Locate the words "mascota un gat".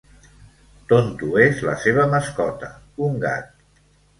2.15-3.57